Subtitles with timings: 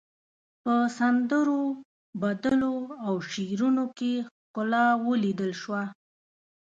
[0.63, 1.63] په سندرو،
[2.21, 5.83] بدلو او شعرونو کې ښکلا وليدل شوه.